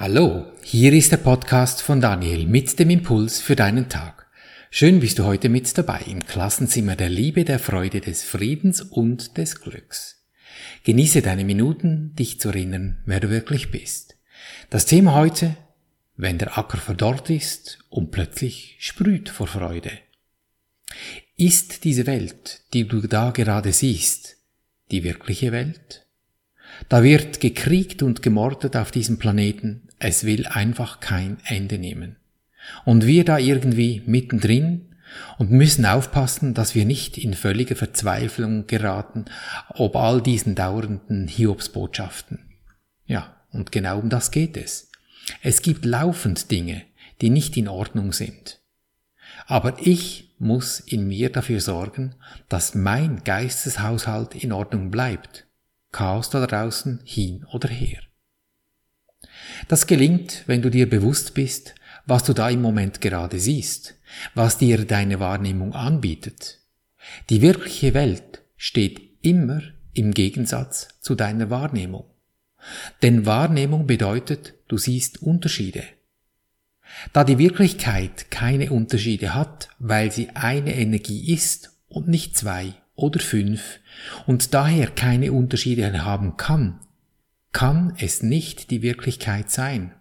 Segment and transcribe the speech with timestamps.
[0.00, 4.28] Hallo, hier ist der Podcast von Daniel mit dem Impuls für deinen Tag.
[4.70, 9.36] Schön bist du heute mit dabei im Klassenzimmer der Liebe, der Freude, des Friedens und
[9.36, 10.24] des Glücks.
[10.84, 14.14] Genieße deine Minuten, dich zu erinnern, wer du wirklich bist.
[14.70, 15.56] Das Thema heute,
[16.16, 19.90] wenn der Acker verdorrt ist und plötzlich sprüht vor Freude.
[21.36, 24.36] Ist diese Welt, die du da gerade siehst,
[24.92, 26.06] die wirkliche Welt?
[26.88, 32.16] Da wird gekriegt und gemordet auf diesem Planeten, es will einfach kein Ende nehmen.
[32.84, 34.88] Und wir da irgendwie mittendrin
[35.38, 39.24] und müssen aufpassen, dass wir nicht in völlige Verzweiflung geraten,
[39.70, 42.40] ob all diesen dauernden Hiobsbotschaften.
[43.06, 44.90] Ja, und genau um das geht es.
[45.42, 46.82] Es gibt laufend Dinge,
[47.20, 48.60] die nicht in Ordnung sind.
[49.46, 52.14] Aber ich muss in mir dafür sorgen,
[52.48, 55.47] dass mein Geisteshaushalt in Ordnung bleibt.
[55.92, 58.00] Chaos da draußen hin oder her.
[59.68, 61.74] Das gelingt, wenn du dir bewusst bist,
[62.06, 63.94] was du da im Moment gerade siehst,
[64.34, 66.60] was dir deine Wahrnehmung anbietet.
[67.30, 72.04] Die wirkliche Welt steht immer im Gegensatz zu deiner Wahrnehmung.
[73.02, 75.84] Denn Wahrnehmung bedeutet, du siehst Unterschiede.
[77.12, 83.20] Da die Wirklichkeit keine Unterschiede hat, weil sie eine Energie ist und nicht zwei oder
[83.20, 83.78] fünf
[84.26, 86.80] und daher keine Unterschiede haben kann,
[87.52, 89.94] kann es nicht die Wirklichkeit sein.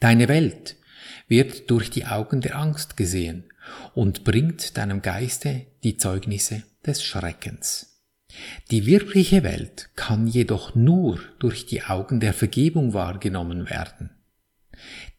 [0.00, 0.76] Deine Welt
[1.28, 3.44] wird durch die Augen der Angst gesehen
[3.94, 8.02] und bringt deinem Geiste die Zeugnisse des Schreckens.
[8.72, 14.10] Die wirkliche Welt kann jedoch nur durch die Augen der Vergebung wahrgenommen werden.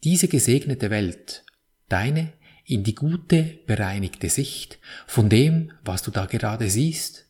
[0.03, 1.45] Diese gesegnete Welt,
[1.87, 2.33] deine
[2.65, 7.25] in die gute, bereinigte Sicht von dem, was du da gerade siehst,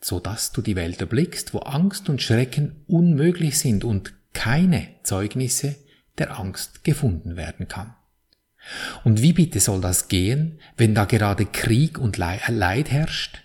[0.00, 5.76] so dass du die Welt erblickst, wo Angst und Schrecken unmöglich sind und keine Zeugnisse
[6.18, 7.94] der Angst gefunden werden kann.
[9.02, 13.42] Und wie bitte soll das gehen, wenn da gerade Krieg und Leid herrscht?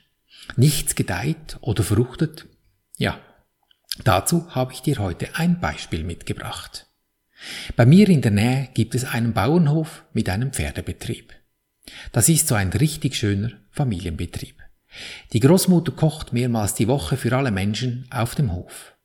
[0.55, 2.47] Nichts gedeiht oder fruchtet?
[2.97, 3.19] Ja,
[4.03, 6.88] dazu habe ich dir heute ein Beispiel mitgebracht.
[7.75, 11.33] Bei mir in der Nähe gibt es einen Bauernhof mit einem Pferdebetrieb.
[12.11, 14.55] Das ist so ein richtig schöner Familienbetrieb.
[15.33, 18.95] Die Großmutter kocht mehrmals die Woche für alle Menschen auf dem Hof.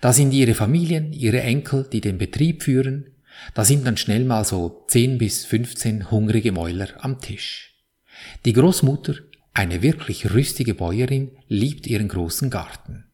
[0.00, 3.14] Da sind ihre Familien, ihre Enkel, die den Betrieb führen,
[3.54, 7.74] da sind dann schnell mal so 10 bis 15 hungrige Mäuler am Tisch.
[8.44, 9.14] Die Großmutter,
[9.54, 13.09] eine wirklich rüstige Bäuerin, liebt ihren großen Garten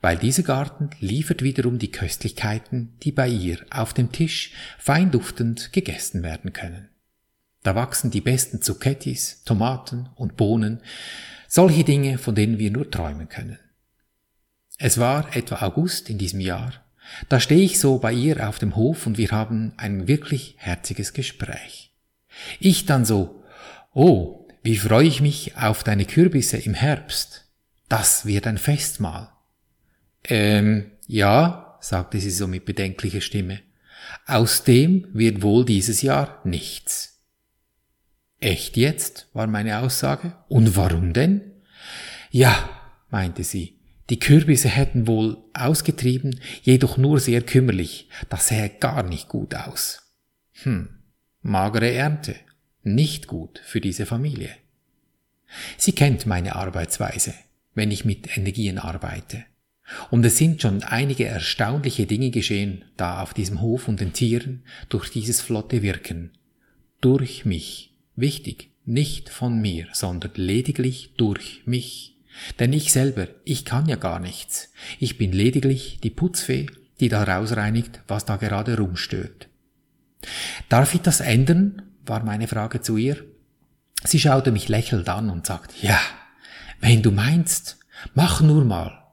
[0.00, 5.72] weil dieser Garten liefert wiederum die Köstlichkeiten, die bei ihr auf dem Tisch fein duftend
[5.72, 6.88] gegessen werden können.
[7.62, 10.80] Da wachsen die besten Zucchettis, Tomaten und Bohnen,
[11.48, 13.58] solche Dinge, von denen wir nur träumen können.
[14.78, 16.86] Es war etwa August in diesem Jahr,
[17.28, 21.12] da stehe ich so bei ihr auf dem Hof und wir haben ein wirklich herziges
[21.12, 21.92] Gespräch.
[22.60, 23.42] Ich dann so,
[23.94, 27.44] oh, wie freue ich mich auf deine Kürbisse im Herbst.
[27.88, 29.32] Das wird ein Festmahl.
[30.28, 33.60] Ähm, ja, sagte sie so mit bedenklicher Stimme.
[34.26, 37.22] Aus dem wird wohl dieses Jahr nichts.
[38.40, 39.28] Echt jetzt?
[39.32, 40.36] war meine Aussage.
[40.48, 41.40] Und warum denn?
[42.30, 42.68] Ja,
[43.10, 43.78] meinte sie,
[44.10, 50.12] die Kürbisse hätten wohl ausgetrieben, jedoch nur sehr kümmerlich, das sähe gar nicht gut aus.
[50.62, 50.88] Hm,
[51.42, 52.36] magere Ernte,
[52.82, 54.50] nicht gut für diese Familie.
[55.76, 57.34] Sie kennt meine Arbeitsweise,
[57.74, 59.44] wenn ich mit Energien arbeite.
[60.10, 64.62] Und es sind schon einige erstaunliche Dinge geschehen, da auf diesem Hof und den Tieren,
[64.88, 66.32] durch dieses flotte Wirken.
[67.00, 67.94] Durch mich.
[68.16, 72.16] Wichtig, nicht von mir, sondern lediglich durch mich.
[72.58, 74.72] Denn ich selber, ich kann ja gar nichts.
[74.98, 76.66] Ich bin lediglich die Putzfee,
[77.00, 79.48] die da rausreinigt, was da gerade rumstört.
[80.68, 81.82] Darf ich das ändern?
[82.04, 83.24] war meine Frage zu ihr.
[84.04, 85.98] Sie schaute mich lächelnd an und sagt, ja,
[86.80, 87.78] wenn du meinst,
[88.14, 89.05] mach nur mal.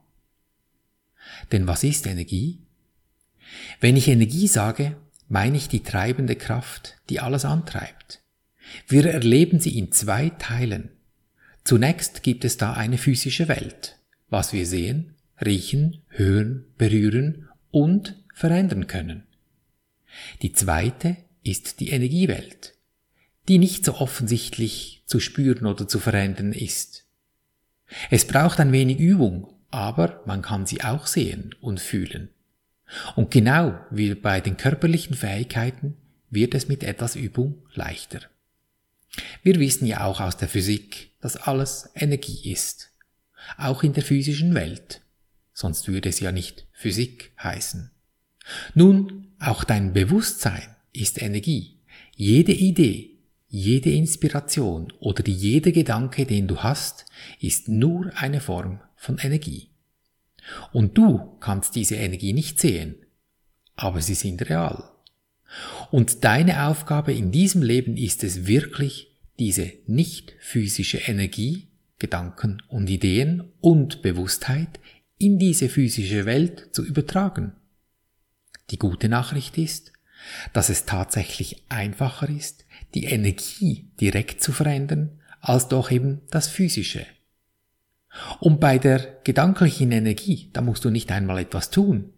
[1.51, 2.59] Denn was ist Energie?
[3.79, 4.95] Wenn ich Energie sage,
[5.27, 8.21] meine ich die treibende Kraft, die alles antreibt.
[8.87, 10.89] Wir erleben sie in zwei Teilen.
[11.63, 13.97] Zunächst gibt es da eine physische Welt,
[14.29, 19.23] was wir sehen, riechen, hören, berühren und verändern können.
[20.41, 22.75] Die zweite ist die Energiewelt,
[23.47, 27.05] die nicht so offensichtlich zu spüren oder zu verändern ist.
[28.09, 32.29] Es braucht ein wenig Übung, aber man kann sie auch sehen und fühlen.
[33.15, 35.97] Und genau wie bei den körperlichen Fähigkeiten
[36.29, 38.21] wird es mit etwas Übung leichter.
[39.41, 42.91] Wir wissen ja auch aus der Physik, dass alles Energie ist.
[43.57, 45.01] Auch in der physischen Welt.
[45.53, 47.91] Sonst würde es ja nicht Physik heißen.
[48.73, 51.79] Nun, auch dein Bewusstsein ist Energie.
[52.15, 53.11] Jede Idee,
[53.47, 57.05] jede Inspiration oder jeder Gedanke, den du hast,
[57.39, 59.69] ist nur eine Form von Energie.
[60.71, 62.95] Und du kannst diese Energie nicht sehen,
[63.75, 64.91] aber sie sind real.
[65.91, 71.67] Und deine Aufgabe in diesem Leben ist es wirklich, diese nicht physische Energie,
[71.99, 74.79] Gedanken und Ideen und Bewusstheit
[75.17, 77.53] in diese physische Welt zu übertragen.
[78.71, 79.91] Die gute Nachricht ist,
[80.53, 87.05] dass es tatsächlich einfacher ist, die Energie direkt zu verändern, als doch eben das physische.
[88.39, 92.13] Und bei der gedanklichen Energie, da musst du nicht einmal etwas tun.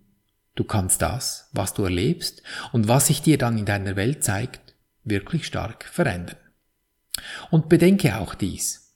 [0.55, 4.73] Du kannst das, was du erlebst und was sich dir dann in deiner Welt zeigt,
[5.03, 6.37] wirklich stark verändern.
[7.51, 8.93] Und bedenke auch dies.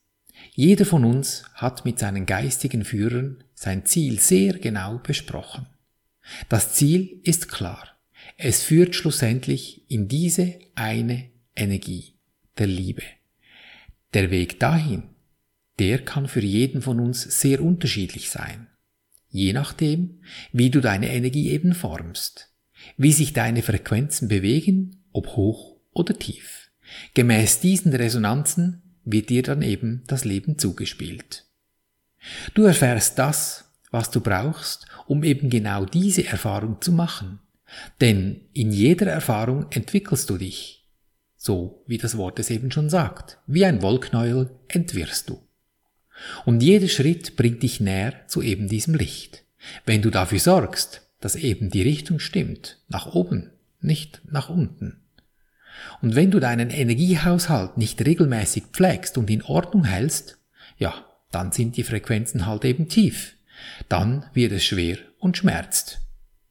[0.54, 5.68] Jeder von uns hat mit seinen geistigen Führern sein Ziel sehr genau besprochen.
[6.50, 7.88] Das Ziel ist klar.
[8.38, 12.16] Es führt schlussendlich in diese eine Energie
[12.58, 13.04] der Liebe.
[14.14, 15.04] Der Weg dahin,
[15.80, 18.68] der kann für jeden von uns sehr unterschiedlich sein.
[19.30, 20.22] Je nachdem,
[20.52, 22.54] wie du deine Energie eben formst,
[22.98, 26.72] wie sich deine Frequenzen bewegen, ob hoch oder tief.
[27.14, 31.46] Gemäß diesen Resonanzen wird dir dann eben das Leben zugespielt.
[32.54, 37.40] Du erfährst das, was du brauchst, um eben genau diese Erfahrung zu machen.
[38.02, 40.88] Denn in jeder Erfahrung entwickelst du dich.
[41.38, 43.40] So wie das Wort es eben schon sagt.
[43.48, 45.40] Wie ein Wollknäuel entwirrst du.
[46.46, 49.44] Und jeder Schritt bringt dich näher zu eben diesem Licht.
[49.86, 53.52] Wenn du dafür sorgst, dass eben die Richtung stimmt, nach oben,
[53.82, 55.02] nicht nach unten.
[56.02, 60.38] Und wenn du deinen Energiehaushalt nicht regelmäßig pflegst und in Ordnung hältst,
[60.78, 63.36] ja, dann sind die Frequenzen halt eben tief.
[63.88, 66.00] Dann wird es schwer und schmerzt.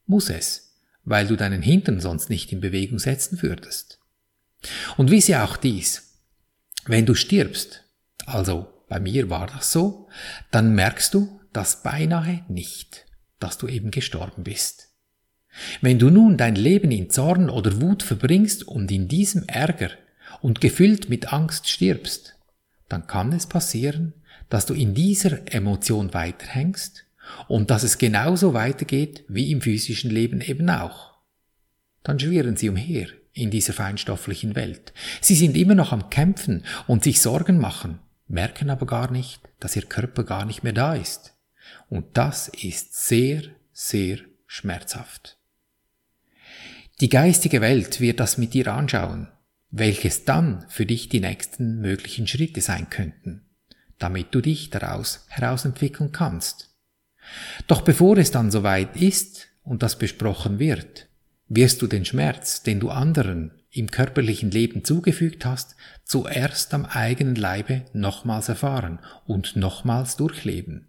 [0.06, 0.74] Muss es,
[1.04, 3.98] weil du deinen Hintern sonst nicht in Bewegung setzen würdest.
[4.96, 6.14] Und wisse auch dies,
[6.86, 7.84] wenn du stirbst,
[8.26, 10.08] also bei mir war das so,
[10.50, 13.06] dann merkst du das beinahe nicht,
[13.38, 14.88] dass du eben gestorben bist.
[15.80, 19.90] Wenn du nun dein Leben in Zorn oder Wut verbringst und in diesem Ärger
[20.40, 22.36] und gefüllt mit Angst stirbst,
[22.88, 24.14] dann kann es passieren,
[24.48, 27.04] dass du in dieser Emotion weiterhängst
[27.48, 31.14] und dass es genauso weitergeht wie im physischen Leben eben auch.
[32.02, 34.92] Dann schwirren sie umher in dieser feinstofflichen Welt.
[35.20, 39.76] Sie sind immer noch am Kämpfen und sich Sorgen machen, merken aber gar nicht, dass
[39.76, 41.34] ihr Körper gar nicht mehr da ist.
[41.88, 43.42] Und das ist sehr,
[43.72, 45.38] sehr schmerzhaft.
[47.00, 49.28] Die geistige Welt wird das mit dir anschauen,
[49.70, 53.46] welches dann für dich die nächsten möglichen Schritte sein könnten,
[53.98, 56.74] damit du dich daraus herausentwickeln kannst.
[57.66, 61.07] Doch bevor es dann soweit ist und das besprochen wird,
[61.48, 67.34] wirst du den Schmerz, den du anderen im körperlichen Leben zugefügt hast, zuerst am eigenen
[67.34, 70.88] Leibe nochmals erfahren und nochmals durchleben.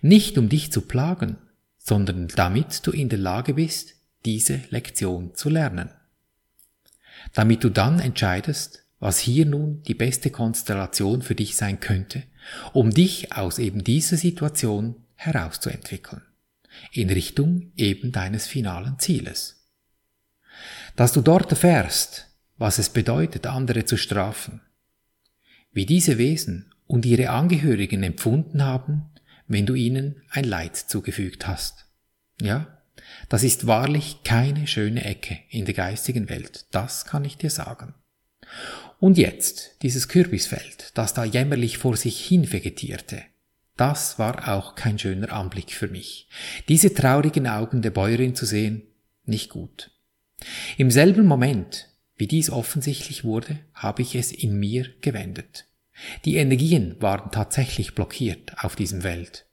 [0.00, 1.38] Nicht um dich zu plagen,
[1.78, 3.94] sondern damit du in der Lage bist,
[4.24, 5.90] diese Lektion zu lernen.
[7.34, 12.22] Damit du dann entscheidest, was hier nun die beste Konstellation für dich sein könnte,
[12.72, 16.22] um dich aus eben dieser Situation herauszuentwickeln,
[16.92, 19.59] in Richtung eben deines finalen Zieles
[21.00, 22.26] dass du dort erfährst,
[22.58, 24.60] was es bedeutet, andere zu strafen,
[25.72, 29.06] wie diese Wesen und ihre Angehörigen empfunden haben,
[29.46, 31.86] wenn du ihnen ein Leid zugefügt hast.
[32.38, 32.82] Ja,
[33.30, 37.94] das ist wahrlich keine schöne Ecke in der geistigen Welt, das kann ich dir sagen.
[38.98, 43.22] Und jetzt dieses Kürbisfeld, das da jämmerlich vor sich hin vegetierte,
[43.78, 46.28] das war auch kein schöner Anblick für mich.
[46.68, 48.82] Diese traurigen Augen der Bäuerin zu sehen,
[49.24, 49.90] nicht gut.
[50.76, 55.66] Im selben Moment, wie dies offensichtlich wurde, habe ich es in mir gewendet.
[56.24, 59.46] Die Energien waren tatsächlich blockiert auf diesem Feld.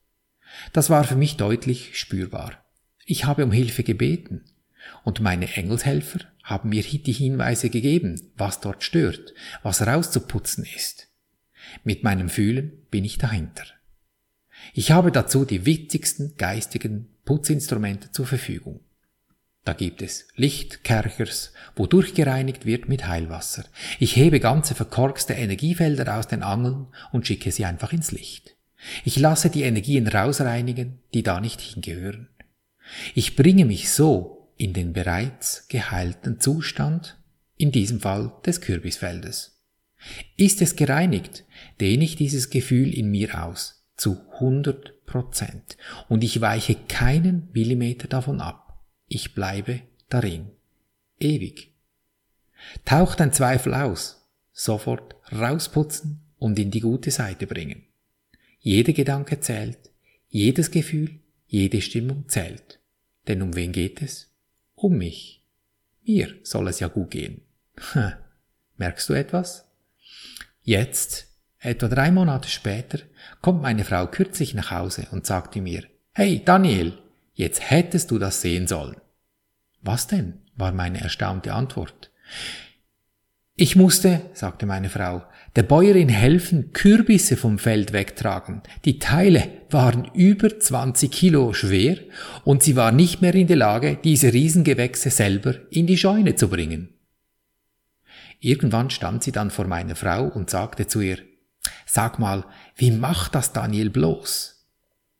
[0.73, 2.63] Das war für mich deutlich spürbar.
[3.05, 4.45] Ich habe um Hilfe gebeten
[5.03, 11.09] und meine Engelshelfer haben mir die Hinweise gegeben, was dort stört, was rauszuputzen ist.
[11.83, 13.65] Mit meinem Fühlen bin ich dahinter.
[14.73, 18.79] Ich habe dazu die wichtigsten geistigen Putzinstrumente zur Verfügung.
[19.67, 23.65] Da gibt es Lichtkerchers, wo durchgereinigt wird mit Heilwasser.
[23.99, 28.55] Ich hebe ganze verkorkste Energiefelder aus den Angeln und schicke sie einfach ins Licht.
[29.03, 32.29] Ich lasse die Energien rausreinigen, die da nicht hingehören.
[33.13, 37.19] Ich bringe mich so in den bereits geheilten Zustand,
[37.57, 39.65] in diesem Fall des Kürbisfeldes.
[40.37, 41.43] Ist es gereinigt,
[41.81, 45.75] dehne ich dieses Gefühl in mir aus, zu 100 Prozent,
[46.07, 48.66] und ich weiche keinen Millimeter davon ab.
[49.07, 50.51] Ich bleibe darin.
[51.19, 51.73] Ewig.
[52.85, 57.83] Taucht ein Zweifel aus, sofort rausputzen und in die gute Seite bringen.
[58.59, 59.79] Jeder Gedanke zählt,
[60.29, 62.79] jedes Gefühl, jede Stimmung zählt.
[63.27, 64.31] Denn um wen geht es?
[64.75, 65.43] Um mich.
[66.03, 67.41] Mir soll es ja gut gehen.
[67.93, 68.13] Hm.
[68.77, 69.65] Merkst du etwas?
[70.61, 71.27] Jetzt,
[71.59, 72.99] etwa drei Monate später,
[73.41, 75.83] kommt meine Frau kürzlich nach Hause und sagte mir,
[76.13, 76.97] Hey Daniel,
[77.37, 78.97] jetzt hättest du das sehen sollen.
[79.81, 80.41] Was denn?
[80.55, 82.11] war meine erstaunte Antwort.
[83.55, 85.23] Ich musste, sagte meine Frau,
[85.55, 88.61] der Bäuerin helfen, Kürbisse vom Feld wegtragen.
[88.85, 91.97] Die Teile waren über 20 Kilo schwer
[92.43, 96.49] und sie war nicht mehr in der Lage, diese Riesengewächse selber in die Scheune zu
[96.49, 96.93] bringen.
[98.39, 101.19] Irgendwann stand sie dann vor meiner Frau und sagte zu ihr,
[101.85, 104.67] Sag mal, wie macht das Daniel bloß?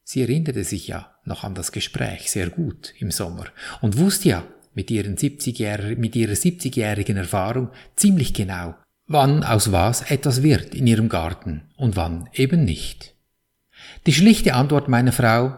[0.04, 3.46] Sie erinnerte sich ja noch an das Gespräch sehr gut im Sommer
[3.82, 4.44] und wusste ja,
[4.74, 8.76] mit, ihren 70 mit ihrer 70-jährigen Erfahrung ziemlich genau,
[9.08, 13.16] wann aus was etwas wird in ihrem Garten und wann eben nicht.
[14.06, 15.58] Die schlichte Antwort meiner Frau,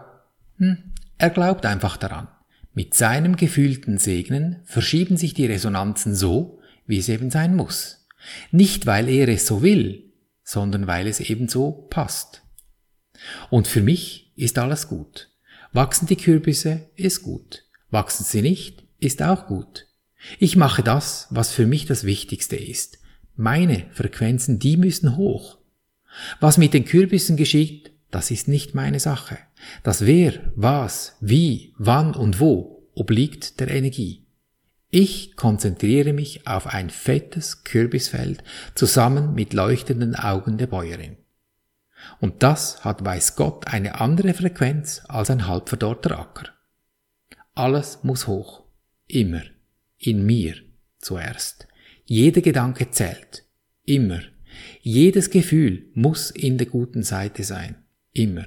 [0.58, 2.28] hm, er glaubt einfach daran.
[2.72, 8.06] Mit seinem gefühlten Segnen verschieben sich die Resonanzen so, wie es eben sein muss.
[8.52, 10.12] Nicht weil er es so will,
[10.44, 12.42] sondern weil es eben so passt.
[13.50, 15.29] Und für mich ist alles gut.
[15.72, 17.64] Wachsen die Kürbisse, ist gut.
[17.90, 19.86] Wachsen sie nicht, ist auch gut.
[20.38, 22.98] Ich mache das, was für mich das Wichtigste ist.
[23.36, 25.58] Meine Frequenzen, die müssen hoch.
[26.40, 29.38] Was mit den Kürbissen geschieht, das ist nicht meine Sache.
[29.82, 34.26] Das wer, was, wie, wann und wo obliegt der Energie.
[34.90, 38.42] Ich konzentriere mich auf ein fettes Kürbisfeld
[38.74, 41.16] zusammen mit leuchtenden Augen der Bäuerin.
[42.20, 46.50] Und das hat weiß Gott eine andere Frequenz als ein halbverdorrter Acker.
[47.54, 48.64] Alles muss hoch.
[49.06, 49.42] Immer.
[49.98, 50.54] In mir
[50.98, 51.66] zuerst.
[52.04, 53.44] Jeder Gedanke zählt.
[53.84, 54.20] Immer.
[54.80, 57.76] Jedes Gefühl muss in der guten Seite sein.
[58.12, 58.46] Immer.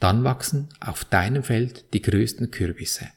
[0.00, 3.08] Dann wachsen auf deinem Feld die größten Kürbisse.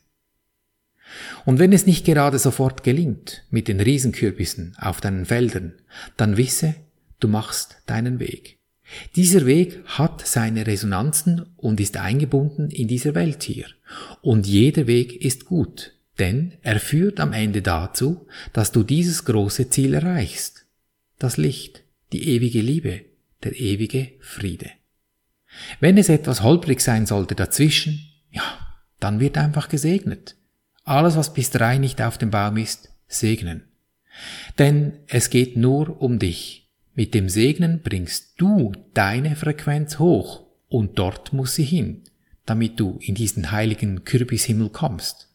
[1.46, 5.74] Und wenn es nicht gerade sofort gelingt mit den Riesenkürbissen auf deinen Feldern,
[6.17, 6.75] dann wisse,
[7.20, 8.56] du machst deinen Weg.
[9.15, 13.65] Dieser Weg hat seine Resonanzen und ist eingebunden in dieser Welt hier.
[14.22, 19.70] Und jeder Weg ist gut, denn er führt am Ende dazu, dass du dieses große
[19.70, 20.65] Ziel erreichst.
[21.20, 23.01] Das Licht, die ewige Liebe,
[23.44, 24.72] der ewige Friede.
[25.79, 28.44] Wenn es etwas holprig sein sollte dazwischen, ja,
[29.00, 30.36] dann wird einfach gesegnet.
[30.84, 33.63] Alles, was bis drei nicht auf dem Baum ist, segnen.
[34.58, 36.66] Denn es geht nur um dich.
[36.97, 42.01] Mit dem Segnen bringst du deine Frequenz hoch und dort muss sie hin,
[42.47, 45.29] damit du in diesen heiligen Kürbishimmel kommst.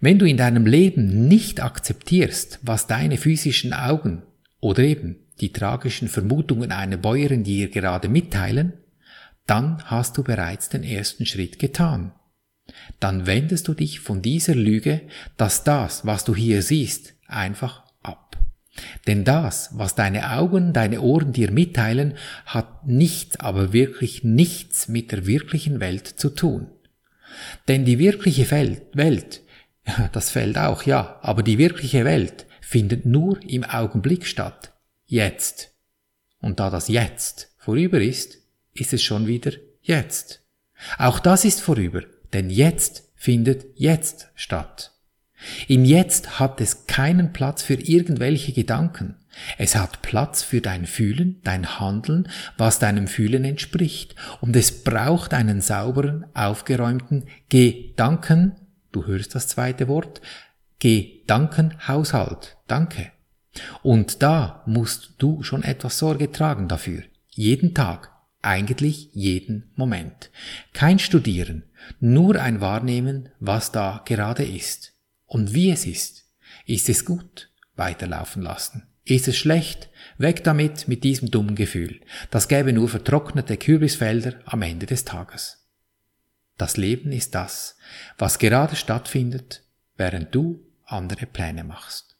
[0.00, 4.22] Wenn du in deinem Leben nicht akzeptierst, was deine physischen Augen
[4.60, 8.74] oder eben die tragischen Vermutungen einer Bäuerin dir gerade mitteilen,
[9.48, 12.12] dann hast du bereits den ersten Schritt getan.
[13.00, 15.00] Dann wendest du dich von dieser Lüge,
[15.36, 18.43] dass das, was du hier siehst, einfach ab.
[19.06, 22.14] Denn das, was deine Augen, deine Ohren dir mitteilen,
[22.46, 26.70] hat nichts, aber wirklich nichts mit der wirklichen Welt zu tun.
[27.68, 29.42] Denn die wirkliche Welt,
[30.12, 34.72] das Feld auch, ja, aber die wirkliche Welt findet nur im Augenblick statt.
[35.06, 35.72] Jetzt.
[36.40, 38.38] Und da das Jetzt vorüber ist,
[38.72, 39.52] ist es schon wieder
[39.82, 40.42] jetzt.
[40.98, 42.02] Auch das ist vorüber,
[42.32, 44.93] denn jetzt findet jetzt statt.
[45.68, 49.16] Im Jetzt hat es keinen Platz für irgendwelche Gedanken.
[49.58, 54.14] Es hat Platz für dein Fühlen, dein Handeln, was deinem Fühlen entspricht.
[54.40, 58.52] Und es braucht einen sauberen, aufgeräumten Gedanken,
[58.92, 60.20] du hörst das zweite Wort,
[60.78, 62.56] Gedankenhaushalt.
[62.66, 63.10] Danke.
[63.82, 67.02] Und da musst du schon etwas Sorge tragen dafür.
[67.30, 68.10] Jeden Tag.
[68.42, 70.30] Eigentlich jeden Moment.
[70.74, 71.64] Kein Studieren,
[71.98, 74.93] nur ein Wahrnehmen, was da gerade ist.
[75.34, 76.30] Und wie es ist.
[76.64, 77.50] Ist es gut?
[77.74, 78.86] Weiterlaufen lassen.
[79.04, 79.90] Ist es schlecht?
[80.16, 82.00] Weg damit mit diesem dummen Gefühl.
[82.30, 85.66] Das gäbe nur vertrocknete Kürbisfelder am Ende des Tages.
[86.56, 87.76] Das Leben ist das,
[88.16, 89.64] was gerade stattfindet,
[89.96, 92.16] während du andere Pläne machst.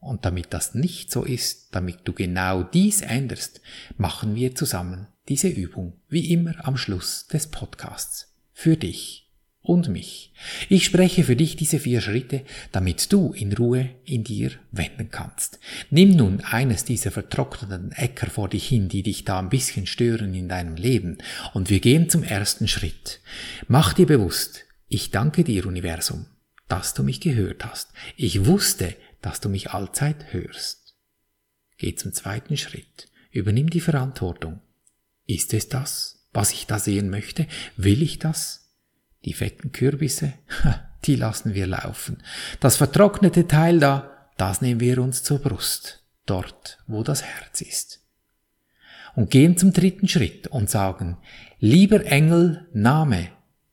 [0.00, 3.60] Und damit das nicht so ist, damit du genau dies änderst,
[3.96, 8.34] machen wir zusammen diese Übung, wie immer am Schluss des Podcasts.
[8.52, 9.27] Für dich
[9.60, 10.32] und mich.
[10.68, 15.58] Ich spreche für dich diese vier Schritte, damit du in Ruhe in dir wenden kannst.
[15.90, 20.34] Nimm nun eines dieser vertrockneten Äcker vor dich hin, die dich da ein bisschen stören
[20.34, 21.18] in deinem Leben,
[21.54, 23.20] und wir gehen zum ersten Schritt.
[23.66, 26.26] Mach dir bewusst, ich danke dir, Universum,
[26.68, 27.90] dass du mich gehört hast.
[28.16, 30.96] Ich wusste, dass du mich allzeit hörst.
[31.76, 33.08] Geh zum zweiten Schritt.
[33.30, 34.60] Übernimm die Verantwortung.
[35.26, 37.46] Ist es das, was ich da sehen möchte?
[37.76, 38.67] Will ich das?
[39.24, 40.32] Die fetten Kürbisse?
[41.04, 42.22] Die lassen wir laufen.
[42.60, 46.04] Das vertrocknete Teil da, das nehmen wir uns zur Brust.
[46.26, 48.00] Dort, wo das Herz ist.
[49.14, 51.16] Und gehen zum dritten Schritt und sagen,
[51.58, 53.30] lieber Engel, Name,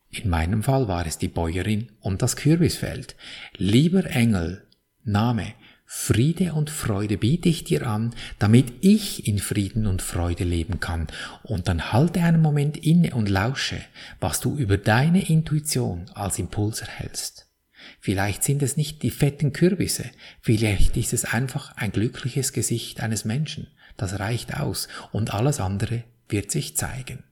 [0.10, 3.16] in meinem Fall war es die Bäuerin und das Kürbisfeld.
[3.58, 4.66] Lieber Engel,
[5.04, 5.54] Name,
[5.88, 11.08] Friede und Freude biete ich dir an, damit ich in Frieden und Freude leben kann.
[11.44, 13.80] Und dann halte einen Moment inne und lausche,
[14.20, 17.48] was du über deine Intuition als Impuls erhältst.
[18.00, 20.10] Vielleicht sind es nicht die fetten Kürbisse,
[20.42, 23.68] vielleicht ist es einfach ein glückliches Gesicht eines Menschen.
[23.96, 27.24] Das reicht aus und alles andere wird sich zeigen.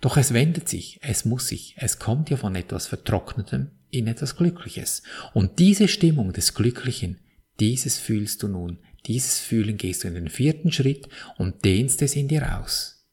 [0.00, 4.36] Doch es wendet sich, es muss sich, es kommt ja von etwas Vertrocknetem in etwas
[4.36, 5.02] Glückliches.
[5.34, 7.18] Und diese Stimmung des Glücklichen,
[7.60, 12.14] dieses fühlst du nun, dieses Fühlen gehst du in den vierten Schritt und dehnst es
[12.14, 13.06] in dir aus.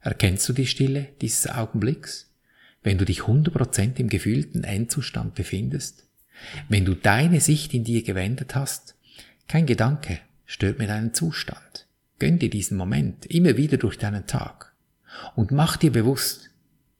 [0.00, 2.32] Erkennst du die Stille dieses Augenblicks?
[2.82, 6.06] Wenn du dich 100% im gefühlten Endzustand befindest?
[6.68, 8.96] Wenn du deine Sicht in dir gewendet hast?
[9.46, 11.86] Kein Gedanke stört mir deinen Zustand.
[12.18, 14.72] Gönn dir diesen Moment immer wieder durch deinen Tag.
[15.36, 16.50] Und mach dir bewusst,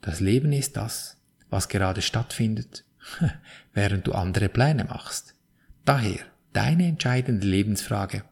[0.02, 1.16] das Leben ist das,
[1.48, 2.84] was gerade stattfindet,
[3.74, 5.34] während du andere Pläne machst.
[5.84, 6.20] Daher
[6.52, 8.24] deine entscheidende Lebensfrage.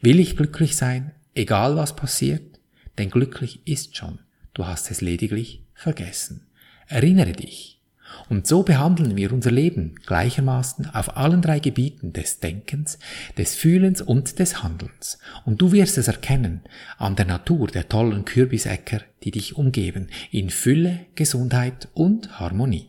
[0.00, 2.60] Will ich glücklich sein, egal was passiert?
[2.98, 4.20] Denn glücklich ist schon,
[4.54, 6.46] du hast es lediglich vergessen.
[6.88, 7.76] Erinnere dich,
[8.28, 12.98] und so behandeln wir unser Leben gleichermaßen auf allen drei Gebieten des Denkens,
[13.36, 15.18] des Fühlens und des Handelns.
[15.44, 16.62] Und du wirst es erkennen
[16.98, 22.88] an der Natur der tollen Kürbisäcker, die dich umgeben, in Fülle, Gesundheit und Harmonie.